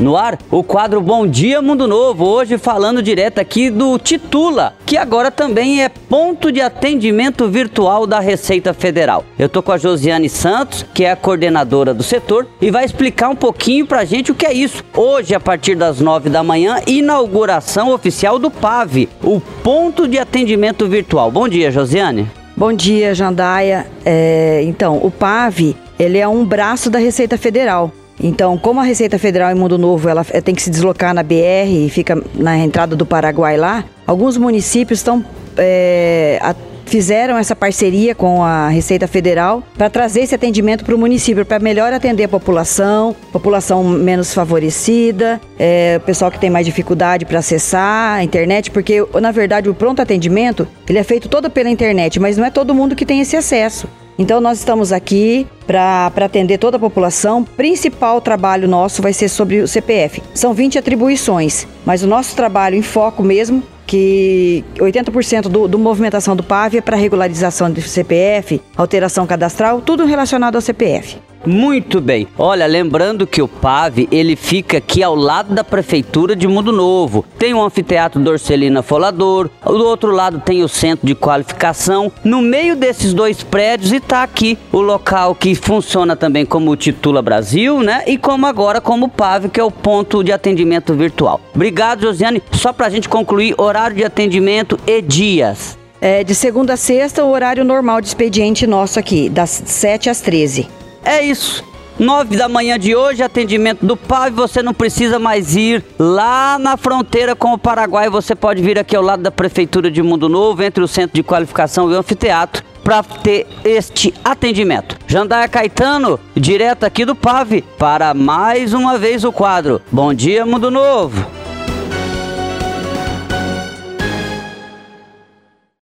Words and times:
No 0.00 0.16
ar, 0.16 0.38
o 0.50 0.64
quadro 0.64 0.98
Bom 1.02 1.26
Dia 1.26 1.60
Mundo 1.60 1.86
Novo, 1.86 2.24
hoje 2.24 2.56
falando 2.56 3.02
direto 3.02 3.38
aqui 3.38 3.68
do 3.68 3.98
Titula, 3.98 4.72
que 4.86 4.96
agora 4.96 5.30
também 5.30 5.84
é 5.84 5.90
ponto 5.90 6.50
de 6.50 6.58
atendimento 6.58 7.46
virtual 7.50 8.06
da 8.06 8.18
Receita 8.18 8.72
Federal. 8.72 9.26
Eu 9.38 9.46
tô 9.46 9.62
com 9.62 9.72
a 9.72 9.76
Josiane 9.76 10.30
Santos, 10.30 10.86
que 10.94 11.04
é 11.04 11.10
a 11.10 11.16
coordenadora 11.16 11.92
do 11.92 12.02
setor, 12.02 12.46
e 12.62 12.70
vai 12.70 12.86
explicar 12.86 13.28
um 13.28 13.36
pouquinho 13.36 13.86
pra 13.86 14.06
gente 14.06 14.32
o 14.32 14.34
que 14.34 14.46
é 14.46 14.54
isso. 14.54 14.82
Hoje, 14.96 15.34
a 15.34 15.40
partir 15.40 15.74
das 15.74 16.00
nove 16.00 16.30
da 16.30 16.42
manhã, 16.42 16.80
inauguração 16.86 17.92
oficial 17.92 18.38
do 18.38 18.50
PAV, 18.50 19.06
o 19.22 19.38
ponto 19.62 20.08
de 20.08 20.18
atendimento 20.18 20.88
virtual. 20.88 21.30
Bom 21.30 21.46
dia, 21.46 21.70
Josiane. 21.70 22.26
Bom 22.56 22.72
dia, 22.72 23.14
Jandaia. 23.14 23.86
É, 24.02 24.62
então, 24.64 24.98
o 25.02 25.10
PAV, 25.10 25.76
ele 25.98 26.16
é 26.16 26.26
um 26.26 26.42
braço 26.42 26.88
da 26.88 26.98
Receita 26.98 27.36
Federal. 27.36 27.92
Então, 28.22 28.58
como 28.58 28.80
a 28.80 28.82
Receita 28.82 29.18
Federal 29.18 29.50
em 29.50 29.54
Mundo 29.54 29.78
Novo 29.78 30.08
ela 30.08 30.24
tem 30.24 30.54
que 30.54 30.62
se 30.62 30.70
deslocar 30.70 31.14
na 31.14 31.22
BR 31.22 31.68
e 31.68 31.88
fica 31.90 32.22
na 32.34 32.58
entrada 32.58 32.94
do 32.94 33.06
Paraguai 33.06 33.56
lá, 33.56 33.84
alguns 34.06 34.36
municípios 34.36 34.98
estão 34.98 35.24
é, 35.56 36.38
a, 36.42 36.54
fizeram 36.90 37.38
essa 37.38 37.54
parceria 37.54 38.16
com 38.16 38.42
a 38.42 38.68
Receita 38.68 39.06
Federal 39.06 39.62
para 39.78 39.88
trazer 39.88 40.22
esse 40.22 40.34
atendimento 40.34 40.84
para 40.84 40.94
o 40.94 40.98
município, 40.98 41.46
para 41.46 41.60
melhor 41.60 41.92
atender 41.92 42.24
a 42.24 42.28
população, 42.28 43.14
população 43.32 43.84
menos 43.84 44.34
favorecida, 44.34 45.40
é, 45.56 45.98
o 46.02 46.04
pessoal 46.04 46.32
que 46.32 46.38
tem 46.38 46.50
mais 46.50 46.66
dificuldade 46.66 47.24
para 47.24 47.38
acessar 47.38 48.18
a 48.18 48.24
internet, 48.24 48.72
porque 48.72 49.06
na 49.20 49.30
verdade 49.30 49.70
o 49.70 49.74
pronto 49.74 50.02
atendimento 50.02 50.66
ele 50.88 50.98
é 50.98 51.04
feito 51.04 51.28
todo 51.28 51.48
pela 51.48 51.70
internet, 51.70 52.18
mas 52.18 52.36
não 52.36 52.44
é 52.44 52.50
todo 52.50 52.74
mundo 52.74 52.96
que 52.96 53.06
tem 53.06 53.20
esse 53.20 53.36
acesso. 53.36 53.88
Então 54.20 54.38
nós 54.38 54.58
estamos 54.58 54.92
aqui 54.92 55.46
para 55.66 56.12
atender 56.14 56.58
toda 56.58 56.76
a 56.76 56.80
população. 56.80 57.42
Principal 57.42 58.20
trabalho 58.20 58.68
nosso 58.68 59.00
vai 59.00 59.14
ser 59.14 59.30
sobre 59.30 59.62
o 59.62 59.66
CPF. 59.66 60.22
São 60.34 60.52
20 60.52 60.78
atribuições, 60.78 61.66
mas 61.86 62.02
o 62.02 62.06
nosso 62.06 62.36
trabalho 62.36 62.76
em 62.76 62.82
foco 62.82 63.22
mesmo 63.22 63.62
que 63.86 64.62
80% 64.78 65.48
do, 65.48 65.66
do 65.66 65.78
movimentação 65.78 66.36
do 66.36 66.42
PAV 66.42 66.76
é 66.76 66.80
para 66.82 66.98
regularização 66.98 67.70
do 67.72 67.80
CPF, 67.80 68.60
alteração 68.76 69.26
cadastral, 69.26 69.80
tudo 69.80 70.04
relacionado 70.04 70.54
ao 70.54 70.60
CPF. 70.60 71.16
Muito 71.44 72.00
bem. 72.00 72.28
Olha, 72.38 72.66
lembrando 72.66 73.26
que 73.26 73.40
o 73.40 73.48
PAV, 73.48 74.08
ele 74.10 74.36
fica 74.36 74.78
aqui 74.78 75.02
ao 75.02 75.14
lado 75.14 75.54
da 75.54 75.64
prefeitura 75.64 76.36
de 76.36 76.46
Mundo 76.46 76.72
Novo. 76.72 77.24
Tem 77.38 77.54
o 77.54 77.62
anfiteatro 77.62 78.20
Dorcelina 78.20 78.82
Folador, 78.82 79.48
do 79.64 79.84
outro 79.84 80.10
lado 80.10 80.40
tem 80.40 80.62
o 80.62 80.68
centro 80.68 81.06
de 81.06 81.14
qualificação. 81.14 82.12
No 82.22 82.42
meio 82.42 82.76
desses 82.76 83.14
dois 83.14 83.42
prédios 83.42 83.92
está 83.92 84.22
aqui 84.22 84.58
o 84.72 84.80
local 84.80 85.34
que 85.34 85.54
funciona 85.54 86.14
também 86.14 86.44
como 86.44 86.76
Titula 86.76 87.22
Brasil, 87.22 87.80
né? 87.80 88.02
E 88.06 88.18
como 88.18 88.46
agora 88.46 88.80
como 88.80 89.08
PAV, 89.08 89.48
que 89.48 89.60
é 89.60 89.64
o 89.64 89.70
ponto 89.70 90.22
de 90.22 90.32
atendimento 90.32 90.94
virtual. 90.94 91.40
Obrigado, 91.54 92.02
Josiane. 92.02 92.42
Só 92.52 92.72
para 92.72 92.86
a 92.86 92.90
gente 92.90 93.08
concluir, 93.08 93.54
horário 93.58 93.96
de 93.96 94.04
atendimento 94.04 94.78
e 94.86 95.00
dias. 95.00 95.78
É, 96.00 96.24
de 96.24 96.34
segunda 96.34 96.74
a 96.74 96.76
sexta, 96.76 97.24
o 97.24 97.30
horário 97.30 97.64
normal 97.64 98.00
de 98.00 98.08
expediente 98.08 98.66
nosso 98.66 98.98
aqui, 98.98 99.28
das 99.28 99.62
7 99.66 100.08
às 100.08 100.20
13. 100.20 100.79
É 101.10 101.24
isso. 101.24 101.64
9 101.98 102.36
da 102.36 102.48
manhã 102.48 102.78
de 102.78 102.94
hoje, 102.94 103.20
atendimento 103.20 103.84
do 103.84 103.96
PAV. 103.96 104.32
Você 104.36 104.62
não 104.62 104.72
precisa 104.72 105.18
mais 105.18 105.56
ir 105.56 105.84
lá 105.98 106.56
na 106.56 106.76
fronteira 106.76 107.34
com 107.34 107.52
o 107.52 107.58
Paraguai. 107.58 108.08
Você 108.08 108.36
pode 108.36 108.62
vir 108.62 108.78
aqui 108.78 108.94
ao 108.94 109.02
lado 109.02 109.20
da 109.20 109.30
Prefeitura 109.32 109.90
de 109.90 110.00
Mundo 110.04 110.28
Novo, 110.28 110.62
entre 110.62 110.84
o 110.84 110.86
Centro 110.86 111.16
de 111.16 111.24
Qualificação 111.24 111.90
e 111.90 111.94
o 111.96 111.98
Anfiteatro, 111.98 112.62
para 112.84 113.02
ter 113.02 113.48
este 113.64 114.14
atendimento. 114.24 114.96
Jandaia 115.08 115.48
Caetano, 115.48 116.20
direto 116.36 116.84
aqui 116.84 117.04
do 117.04 117.16
PAV, 117.16 117.64
para 117.76 118.14
mais 118.14 118.72
uma 118.72 118.96
vez 118.96 119.24
o 119.24 119.32
quadro. 119.32 119.82
Bom 119.90 120.14
dia, 120.14 120.46
Mundo 120.46 120.70
Novo. 120.70 121.39